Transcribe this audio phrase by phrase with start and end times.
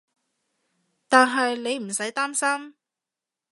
[1.07, 2.73] 但係你唔使擔心